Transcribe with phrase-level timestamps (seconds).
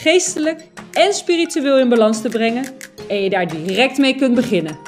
[0.00, 2.64] geestelijk en spiritueel in balans te brengen
[3.08, 4.78] en je daar direct mee kunt beginnen.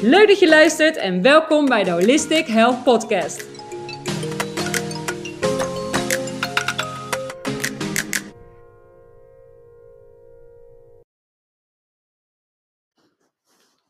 [0.00, 3.54] Leuk dat je luistert en welkom bij de Holistic Health Podcast.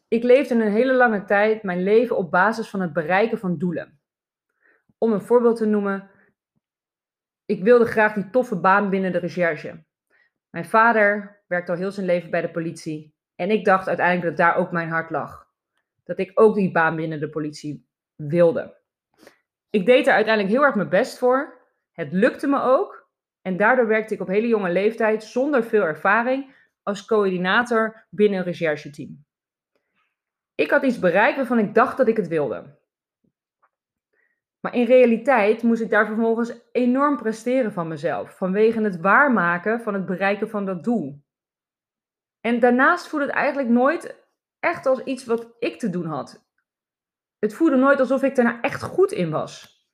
[0.09, 3.98] Ik leefde een hele lange tijd mijn leven op basis van het bereiken van doelen.
[4.98, 6.10] Om een voorbeeld te noemen,
[7.46, 9.84] ik wilde graag die toffe baan binnen de recherche.
[10.56, 13.15] Mijn vader werkte al heel zijn leven bij de politie.
[13.34, 15.46] En ik dacht uiteindelijk dat daar ook mijn hart lag.
[16.04, 18.77] Dat ik ook die baan binnen de politie wilde.
[19.71, 21.60] Ik deed er uiteindelijk heel erg mijn best voor.
[21.93, 23.09] Het lukte me ook.
[23.43, 28.45] En daardoor werkte ik op hele jonge leeftijd zonder veel ervaring als coördinator binnen een
[28.45, 29.24] rechercheteam.
[30.54, 32.79] Ik had iets bereikt waarvan ik dacht dat ik het wilde.
[34.66, 39.95] Maar in realiteit moest ik daar vervolgens enorm presteren van mezelf, vanwege het waarmaken van
[39.95, 41.24] het bereiken van dat doel.
[42.40, 44.26] En daarnaast voelde het eigenlijk nooit
[44.59, 46.48] echt als iets wat ik te doen had.
[47.38, 49.84] Het voelde nooit alsof ik er nou echt goed in was.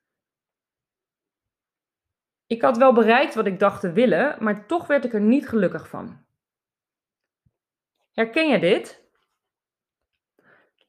[2.45, 5.49] Ik had wel bereikt wat ik dacht te willen, maar toch werd ik er niet
[5.49, 6.25] gelukkig van.
[8.11, 9.02] Herken je dit?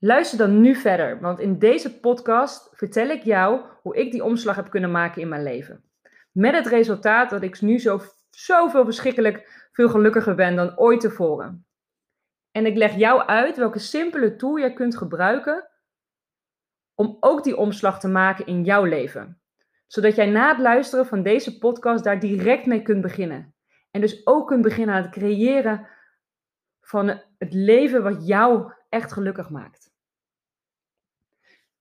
[0.05, 4.57] Luister dan nu verder, want in deze podcast vertel ik jou hoe ik die omslag
[4.57, 5.85] heb kunnen maken in mijn leven.
[6.33, 11.67] Met het resultaat dat ik nu zo, zoveel verschrikkelijk veel gelukkiger ben dan ooit tevoren.
[12.51, 15.69] En ik leg jou uit welke simpele tool je kunt gebruiken
[16.95, 19.41] om ook die omslag te maken in jouw leven.
[19.87, 23.55] Zodat jij na het luisteren van deze podcast daar direct mee kunt beginnen.
[23.91, 25.89] En dus ook kunt beginnen aan het creëren
[26.81, 29.84] van het leven wat jou echt gelukkig maakt.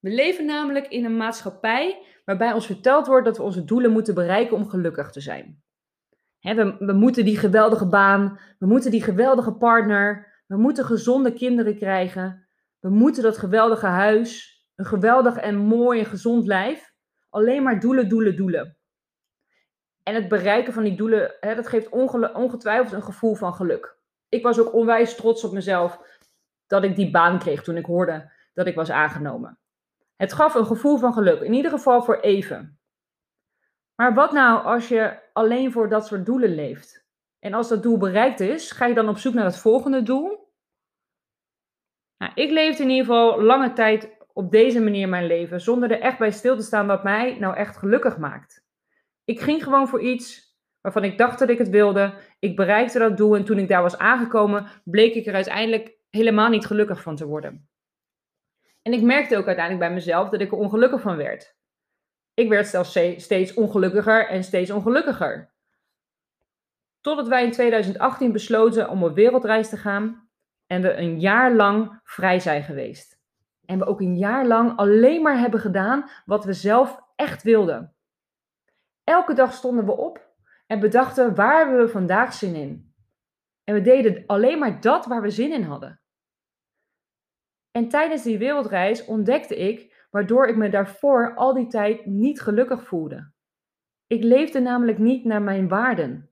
[0.03, 4.13] We leven namelijk in een maatschappij waarbij ons verteld wordt dat we onze doelen moeten
[4.13, 5.63] bereiken om gelukkig te zijn.
[6.39, 12.47] we, moeten die geweldige baan, we moeten die geweldige partner, we moeten gezonde kinderen krijgen,
[12.79, 16.93] we moeten dat geweldige huis, een geweldig en mooi en gezond lijf.
[17.29, 18.77] Alleen maar doelen, doelen, doelen.
[20.03, 21.89] En het bereiken van die doelen, dat geeft
[22.33, 23.97] ongetwijfeld een gevoel van geluk.
[24.29, 26.19] Ik was ook onwijs trots op mezelf
[26.67, 29.57] dat ik die baan kreeg toen ik hoorde dat ik was aangenomen.
[30.23, 32.79] Het gaf een gevoel van geluk, in ieder geval voor even.
[33.95, 37.07] Maar wat nou als je alleen voor dat soort doelen leeft?
[37.39, 40.53] En als dat doel bereikt is, ga je dan op zoek naar het volgende doel?
[42.17, 45.99] Nou, ik leefde in ieder geval lange tijd op deze manier mijn leven, zonder er
[45.99, 48.65] echt bij stil te staan wat mij nou echt gelukkig maakt.
[49.23, 52.13] Ik ging gewoon voor iets waarvan ik dacht dat ik het wilde.
[52.39, 56.49] Ik bereikte dat doel en toen ik daar was aangekomen, bleek ik er uiteindelijk helemaal
[56.49, 57.67] niet gelukkig van te worden.
[58.83, 61.55] En ik merkte ook uiteindelijk bij mezelf dat ik er ongelukkig van werd.
[62.33, 65.53] Ik werd zelfs steeds ongelukkiger en steeds ongelukkiger.
[67.01, 70.29] Totdat wij in 2018 besloten om op wereldreis te gaan
[70.67, 73.21] en we een jaar lang vrij zijn geweest.
[73.65, 77.95] En we ook een jaar lang alleen maar hebben gedaan wat we zelf echt wilden.
[79.03, 80.31] Elke dag stonden we op
[80.67, 82.93] en bedachten waar we vandaag zin in.
[83.63, 86.02] En we deden alleen maar dat waar we zin in hadden.
[87.73, 92.83] En tijdens die wereldreis ontdekte ik waardoor ik me daarvoor al die tijd niet gelukkig
[92.83, 93.31] voelde.
[94.07, 96.29] Ik leefde namelijk niet naar mijn waarden.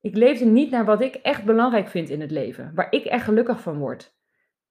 [0.00, 3.24] Ik leefde niet naar wat ik echt belangrijk vind in het leven, waar ik echt
[3.24, 4.14] gelukkig van word.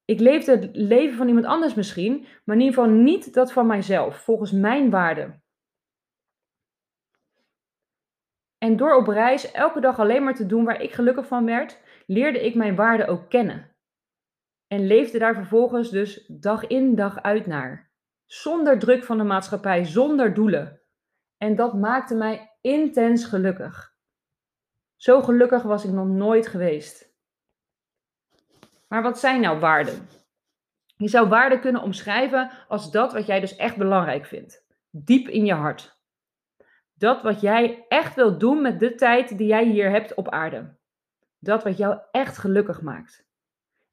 [0.06, 3.67] Ik leefde het leven van iemand anders misschien, maar in ieder geval niet dat van
[3.67, 5.44] mijzelf, volgens mijn waarden.
[8.57, 11.81] En door op reis elke dag alleen maar te doen waar ik gelukkig van werd,
[12.05, 13.74] leerde ik mijn waarden ook kennen.
[14.67, 17.91] En leefde daar vervolgens dus dag in dag uit naar.
[18.26, 20.82] Zonder druk van de maatschappij, zonder doelen.
[21.38, 23.96] En dat maakte mij intens gelukkig.
[24.96, 27.14] Zo gelukkig was ik nog nooit geweest.
[28.88, 30.08] Maar wat zijn nou waarden?
[30.97, 34.66] Je zou waarden kunnen omschrijven als dat wat jij dus echt belangrijk vindt.
[34.90, 36.00] Diep in je hart.
[36.94, 40.78] Dat wat jij echt wilt doen met de tijd die jij hier hebt op aarde.
[41.40, 43.28] Dat wat jou echt gelukkig maakt.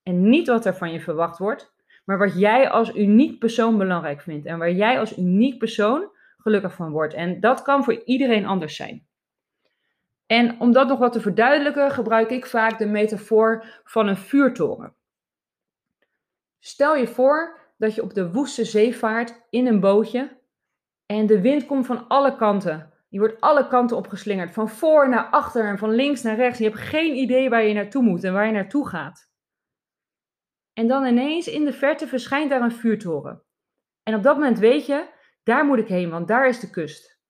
[0.03, 4.21] En niet wat er van je verwacht wordt, maar wat jij als uniek persoon belangrijk
[4.21, 4.47] vindt.
[4.47, 7.15] En waar jij als uniek persoon gelukkig van wordt.
[7.15, 9.07] En dat kan voor iedereen anders zijn.
[10.27, 14.95] En om dat nog wat te verduidelijken, gebruik ik vaak de metafoor van een vuurtoren.
[16.59, 20.41] Stel je voor dat je op de woeste zee vaart in een bootje
[21.07, 22.93] en de wind komt van alle kanten.
[23.09, 26.59] Je wordt alle kanten opgeslingerd, van voor naar achter en van links naar rechts.
[26.59, 29.32] Je hebt geen idee waar je naartoe moet en waar je naartoe gaat.
[30.73, 33.43] En dan ineens in de verte verschijnt daar een vuurtoren.
[34.03, 35.09] En op dat moment weet je,
[35.43, 37.21] daar moet ik heen, want daar is de kust.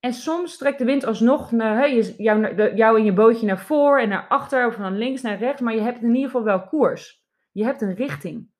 [0.00, 4.08] En soms trekt de wind alsnog naar, jou, jou in je bootje naar voor en
[4.08, 7.24] naar achter of van links naar rechts, maar je hebt in ieder geval wel koers.
[7.52, 8.50] Je hebt een richting.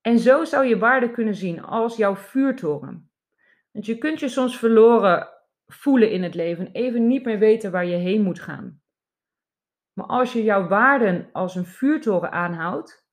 [0.00, 3.10] En zo zou je waarde kunnen zien als jouw vuurtoren.
[3.72, 5.28] Want je kunt je soms verloren
[5.66, 8.80] voelen in het leven, even niet meer weten waar je heen moet gaan.
[9.96, 13.06] Maar als je jouw waarden als een vuurtoren aanhoudt,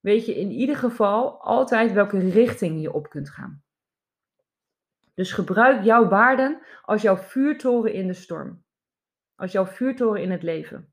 [0.00, 3.62] weet je in ieder geval altijd welke richting je op kunt gaan.
[5.14, 8.64] Dus gebruik jouw waarden als jouw vuurtoren in de storm.
[9.34, 10.92] Als jouw vuurtoren in het leven.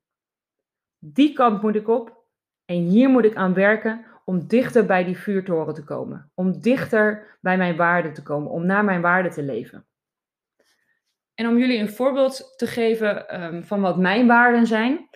[0.98, 2.24] Die kant moet ik op
[2.64, 6.30] en hier moet ik aan werken om dichter bij die vuurtoren te komen.
[6.34, 8.50] Om dichter bij mijn waarden te komen.
[8.50, 9.86] Om naar mijn waarden te leven.
[11.34, 15.07] En om jullie een voorbeeld te geven um, van wat mijn waarden zijn.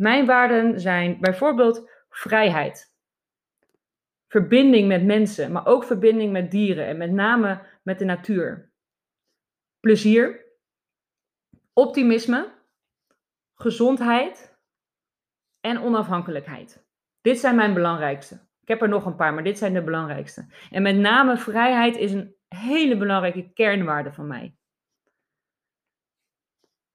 [0.00, 2.94] Mijn waarden zijn bijvoorbeeld vrijheid.
[4.28, 8.72] Verbinding met mensen, maar ook verbinding met dieren en met name met de natuur.
[9.80, 10.44] Plezier,
[11.72, 12.52] optimisme,
[13.54, 14.58] gezondheid
[15.60, 16.86] en onafhankelijkheid.
[17.20, 18.34] Dit zijn mijn belangrijkste.
[18.60, 20.46] Ik heb er nog een paar, maar dit zijn de belangrijkste.
[20.70, 24.54] En met name vrijheid is een hele belangrijke kernwaarde van mij.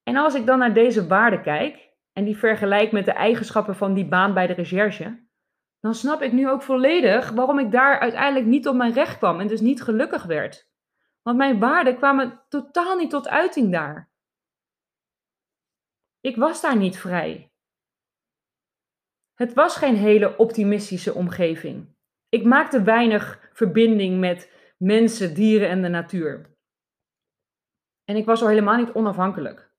[0.04, 3.94] En als ik dan naar deze waarde kijk en die vergelijk met de eigenschappen van
[3.94, 5.27] die baan bij de recherche,
[5.79, 9.39] dan snap ik nu ook volledig waarom ik daar uiteindelijk niet op mijn recht kwam
[9.39, 10.69] en dus niet gelukkig werd.
[11.21, 14.12] Want mijn waarden kwamen totaal niet tot uiting daar.
[16.19, 17.51] Ik was daar niet vrij.
[19.33, 21.95] Het was geen hele optimistische omgeving.
[22.29, 26.57] Ik maakte weinig verbinding met mensen, dieren en de natuur.
[28.03, 29.75] En ik was al helemaal niet onafhankelijk.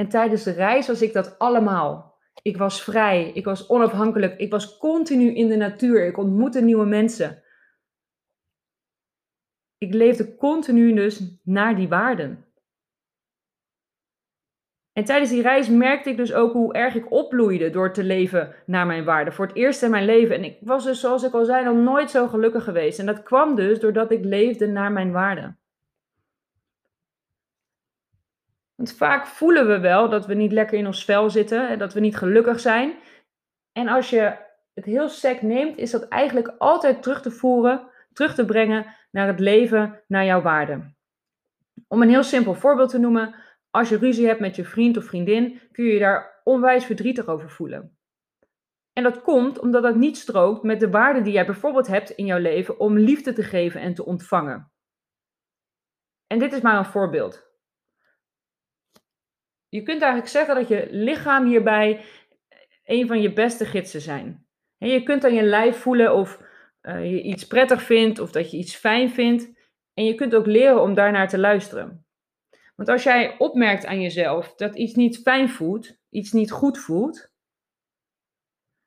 [0.00, 2.18] En tijdens de reis was ik dat allemaal.
[2.42, 6.86] Ik was vrij, ik was onafhankelijk, ik was continu in de natuur, ik ontmoette nieuwe
[6.86, 7.42] mensen.
[9.78, 12.44] Ik leefde continu dus naar die waarden.
[14.92, 18.54] En tijdens die reis merkte ik dus ook hoe erg ik opbloeide door te leven
[18.66, 19.32] naar mijn waarden.
[19.32, 20.36] Voor het eerst in mijn leven.
[20.36, 22.98] En ik was dus, zoals ik al zei, nog nooit zo gelukkig geweest.
[22.98, 25.59] En dat kwam dus doordat ik leefde naar mijn waarden.
[28.80, 31.92] Want vaak voelen we wel dat we niet lekker in ons vel zitten en dat
[31.92, 32.94] we niet gelukkig zijn.
[33.72, 34.36] En als je
[34.74, 39.26] het heel sec neemt, is dat eigenlijk altijd terug te voeren, terug te brengen naar
[39.26, 40.96] het leven, naar jouw waarden.
[41.88, 43.34] Om een heel simpel voorbeeld te noemen,
[43.70, 47.26] als je ruzie hebt met je vriend of vriendin, kun je je daar onwijs verdrietig
[47.26, 47.98] over voelen.
[48.92, 52.26] En dat komt omdat dat niet strookt met de waarden die jij bijvoorbeeld hebt in
[52.26, 54.72] jouw leven om liefde te geven en te ontvangen.
[56.26, 57.49] En dit is maar een voorbeeld.
[59.70, 62.04] Je kunt eigenlijk zeggen dat je lichaam hierbij
[62.84, 64.46] een van je beste gidsen zijn.
[64.76, 66.42] Je kunt aan je lijf voelen of
[66.82, 69.50] uh, je iets prettig vindt of dat je iets fijn vindt.
[69.94, 72.06] En je kunt ook leren om daarnaar te luisteren.
[72.76, 77.32] Want als jij opmerkt aan jezelf dat iets niet fijn voelt, iets niet goed voelt,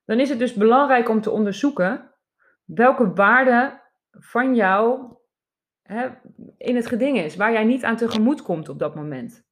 [0.05, 2.11] dan is het dus belangrijk om te onderzoeken
[2.65, 5.13] welke waarde van jou
[5.81, 6.09] hè,
[6.57, 9.45] in het geding is, waar jij niet aan tegemoet komt op dat moment.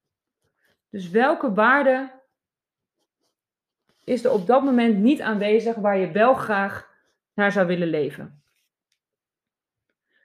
[0.91, 2.11] Dus welke waarde
[4.03, 6.89] is er op dat moment niet aanwezig waar je wel graag
[7.33, 8.43] naar zou willen leven?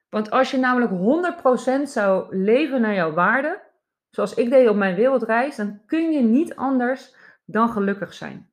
[0.08, 0.92] Want als je namelijk
[1.80, 3.62] 100% zou leven naar jouw waarde,
[4.10, 8.50] zoals ik deed op mijn wereldreis, dan kun je niet anders dan gelukkig zijn.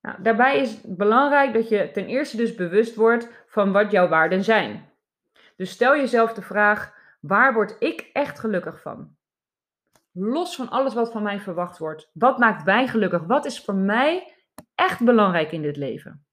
[0.00, 4.08] Nou, daarbij is het belangrijk dat je ten eerste dus bewust wordt van wat jouw
[4.08, 4.90] waarden zijn.
[5.56, 9.16] Dus stel jezelf de vraag: waar word ik echt gelukkig van?
[10.12, 12.10] Los van alles wat van mij verwacht wordt.
[12.12, 13.22] Wat maakt mij gelukkig?
[13.22, 14.34] Wat is voor mij
[14.74, 16.26] echt belangrijk in dit leven?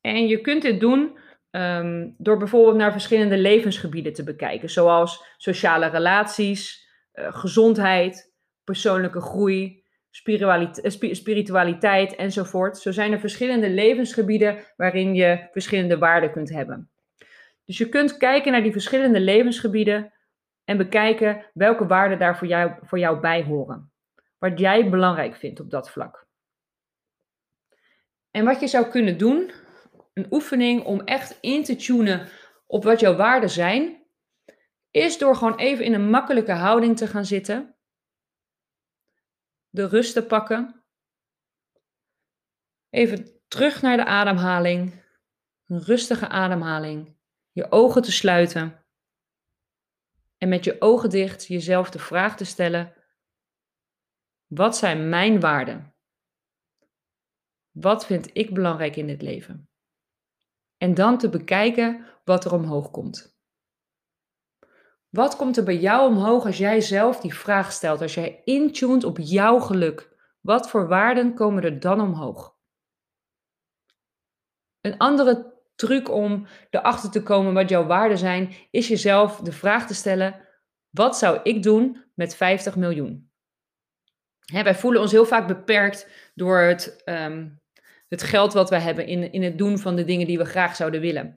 [0.00, 1.18] En je kunt dit doen
[1.54, 8.32] Ehm, door bijvoorbeeld naar verschillende levensgebieden te bekijken, zoals sociale relaties, uh, gezondheid,
[8.64, 9.84] persoonlijke groei,
[10.24, 12.78] eh, spiritualiteit enzovoort.
[12.78, 16.90] Zo zijn er verschillende levensgebieden waarin je verschillende waarden kunt hebben.
[17.64, 20.12] Dus je kunt kijken naar die verschillende levensgebieden
[20.64, 23.92] en bekijken welke waarden daar voor jou, voor jou bij horen.
[24.38, 26.26] Wat jij belangrijk vindt op dat vlak.
[28.30, 29.52] En wat je zou kunnen doen
[30.12, 32.28] een oefening om echt in te tunen
[32.66, 34.02] op wat jouw waarden zijn,
[34.90, 37.76] is door gewoon even in een makkelijke houding te gaan zitten.
[39.68, 40.84] De rust te pakken.
[42.90, 45.02] Even terug naar de ademhaling.
[45.66, 47.13] Een rustige ademhaling.
[47.54, 48.84] Je ogen te sluiten.
[50.38, 52.94] En met je ogen dicht jezelf de vraag te stellen:
[54.46, 55.94] wat zijn mijn waarden?
[57.70, 59.68] Wat vind ik belangrijk in dit leven?
[60.76, 63.38] En dan te bekijken wat er omhoog komt.
[65.08, 69.04] Wat komt er bij jou omhoog als jij zelf die vraag stelt, als jij intuned
[69.04, 70.16] op jouw geluk?
[70.40, 72.58] Wat voor waarden komen er dan omhoog?
[74.80, 79.86] Een andere truc om erachter te komen wat jouw waarden zijn, is jezelf de vraag
[79.86, 80.40] te stellen:
[80.90, 83.32] wat zou ik doen met 50 miljoen?
[84.52, 87.48] wij voelen ons heel vaak beperkt door het, ehm,
[88.08, 90.76] het geld wat we hebben in, in het doen van de dingen die we graag
[90.76, 91.34] zouden willen.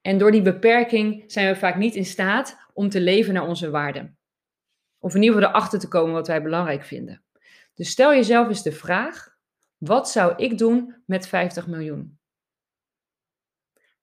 [0.00, 3.70] En door die beperking zijn we vaak niet in staat om te leven naar onze
[3.70, 4.18] waarden.
[4.98, 7.24] Of in ieder geval erachter te komen wat wij belangrijk vinden.
[7.74, 9.36] Dus stel jezelf eens de vraag:
[9.76, 12.18] wat zou ik doen met 50 miljoen?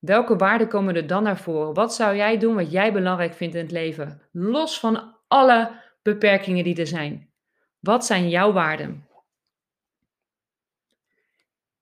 [0.02, 1.74] Welke waarden komen er dan naar voren?
[1.74, 4.22] Wat zou jij doen wat jij belangrijk vindt in het leven?
[4.32, 7.32] Los van alle beperkingen die er zijn.
[7.80, 9.08] Wat zijn jouw waarden?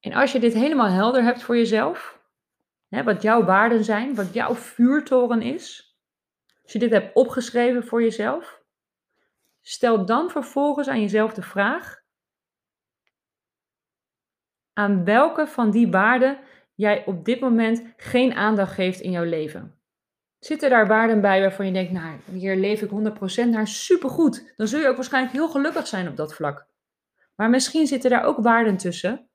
[0.01, 2.21] En als je dit helemaal helder hebt voor jezelf,
[2.89, 5.97] hè, wat jouw waarden zijn, wat jouw vuurtoren is,
[6.63, 8.63] als je dit hebt opgeschreven voor jezelf,
[9.61, 12.03] stel dan vervolgens aan jezelf de vraag:
[14.73, 16.39] aan welke van die waarden
[16.81, 19.75] jij op dit moment geen aandacht geeft in jouw leven?
[20.39, 24.53] Zitten daar waarden bij waarvan je denkt, nou, hier leef ik 100% naar supergoed.
[24.57, 26.67] Dan zul je ook waarschijnlijk heel gelukkig zijn op dat vlak.
[27.35, 29.29] Maar misschien zitten daar ook waarden tussen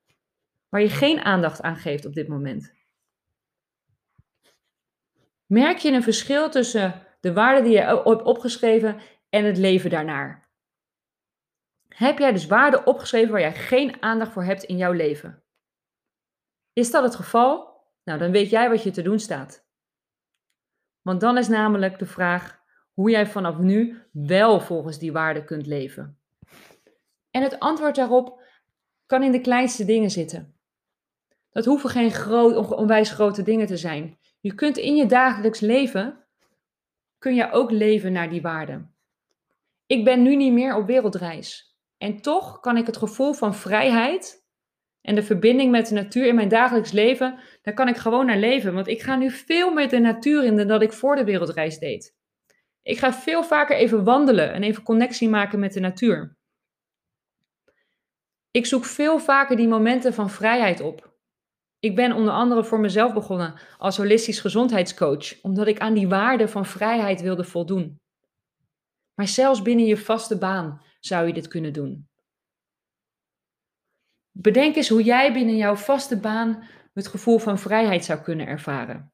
[0.69, 2.73] waar je geen aandacht aan geeft op dit moment.
[5.45, 8.99] Merk je een verschil tussen de waarden die je hebt opgeschreven
[9.29, 10.49] en het leven daarnaar.
[11.87, 15.44] Heb jij dus waarden opgeschreven waar jij geen aandacht voor hebt in jouw leven?
[16.75, 17.81] Is dat het geval?
[18.03, 19.65] Nou, dan weet jij wat je te doen staat.
[21.01, 22.59] Want dan is namelijk de vraag
[22.93, 26.19] hoe jij vanaf nu wel volgens die waarden kunt leven.
[27.31, 28.41] En het antwoord daarop
[29.05, 30.59] kan in de kleinste dingen zitten.
[31.49, 34.19] Dat hoeven geen groot, onwijs grote dingen te zijn.
[34.39, 36.25] Je kunt in je dagelijks leven
[37.17, 38.95] kun je ook leven naar die waarden.
[39.85, 41.77] Ik ben nu niet meer op wereldreis.
[41.97, 44.44] En toch kan ik het gevoel van vrijheid
[45.05, 48.37] en de verbinding met de natuur in mijn dagelijks leven, daar kan ik gewoon naar
[48.37, 48.73] leven.
[48.73, 51.79] Want ik ga nu veel meer de natuur in dan dat ik voor de wereldreis
[51.79, 52.15] deed.
[52.81, 56.37] Ik ga veel vaker even wandelen en even connectie maken met de natuur.
[58.51, 61.13] Ik zoek veel vaker die momenten van vrijheid op.
[61.79, 66.47] Ik ben onder andere voor mezelf begonnen als holistisch gezondheidscoach, omdat ik aan die waarde
[66.47, 67.99] van vrijheid wilde voldoen.
[69.15, 72.07] Maar zelfs binnen je vaste baan zou je dit kunnen doen.
[74.37, 76.63] Bedenk eens hoe jij binnen jouw vaste baan
[76.93, 79.13] het gevoel van vrijheid zou kunnen ervaren.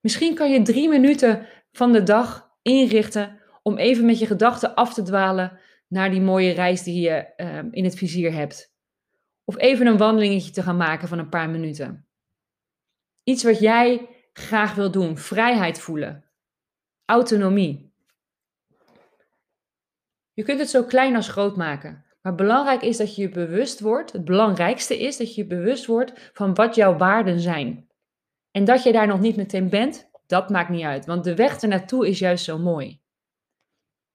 [0.00, 4.94] Misschien kan je drie minuten van de dag inrichten om even met je gedachten af
[4.94, 8.74] te dwalen naar die mooie reis die je uh, in het vizier hebt.
[9.44, 12.06] Of even een wandelingetje te gaan maken van een paar minuten.
[13.24, 15.18] Iets wat jij graag wil doen.
[15.18, 16.24] Vrijheid voelen.
[17.04, 17.92] Autonomie.
[20.32, 22.01] Je kunt het zo klein als groot maken.
[22.22, 24.12] Maar belangrijk is dat je je bewust wordt.
[24.12, 27.88] Het belangrijkste is dat je je bewust wordt van wat jouw waarden zijn.
[28.50, 31.06] En dat je daar nog niet meteen bent, dat maakt niet uit.
[31.06, 33.00] Want de weg ernaartoe is juist zo mooi.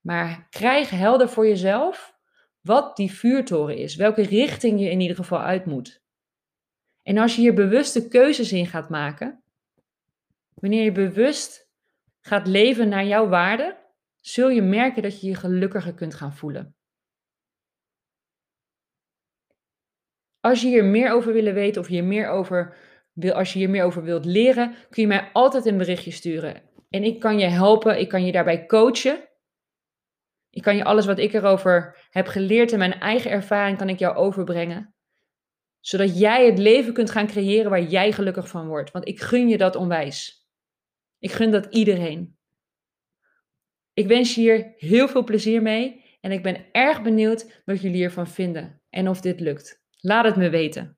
[0.02, 2.16] Maar krijg helder voor jezelf
[2.62, 6.02] wat die vuurtoren is, welke richting je in ieder geval uit moet.
[7.04, 9.44] En als je hier bewuste keuzes in gaat maken,
[10.54, 11.70] wanneer je bewust
[12.22, 13.78] gaat leven naar jouw waarden,
[14.16, 16.77] zul je merken dat je je gelukkiger kunt gaan voelen.
[20.48, 22.78] Als je hier meer over willen weten of je meer over
[23.14, 26.62] wil, als je hier meer over wilt leren, kun je mij altijd een berichtje sturen.
[26.90, 29.30] En ik kan je helpen, ik kan je daarbij coachen.
[30.50, 34.00] Ik kan je alles wat ik erover heb geleerd en mijn eigen ervaring kan ik
[34.00, 34.96] jou overbrengen.
[35.80, 38.92] Zodat jij het leven kunt gaan creëren waar jij gelukkig van wordt.
[38.92, 40.48] Want ik gun je dat onwijs.
[41.20, 42.38] Ik gun dat iedereen.
[43.94, 47.98] Ik wens je hier heel veel plezier mee en ik ben erg benieuwd wat jullie
[47.98, 49.86] hiervan vinden en of dit lukt.
[50.08, 50.98] Laat het me weten.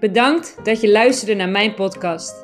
[0.00, 2.42] Bedankt dat je luisterde naar mijn podcast.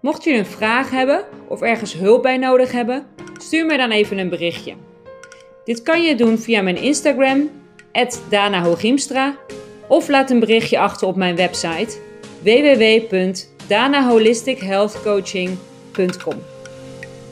[0.00, 3.06] Mocht je een vraag hebben of ergens hulp bij nodig hebben,
[3.36, 4.74] stuur me dan even een berichtje.
[5.64, 7.50] Dit kan je doen via mijn Instagram,
[8.28, 8.74] Dana
[9.88, 11.98] of laat een berichtje achter op mijn website
[12.42, 13.34] www
[13.66, 16.49] danaholistichealthcoaching.com.